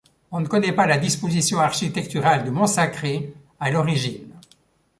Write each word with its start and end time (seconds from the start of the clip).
On 0.31 0.39
ne 0.39 0.47
connait 0.47 0.71
pas 0.73 0.87
la 0.87 0.97
disposition 0.97 1.59
architecturale 1.59 2.43
du 2.43 2.49
Mont 2.49 2.65
Sacré 2.65 3.35
à 3.59 3.69
l'origine. 3.69 4.33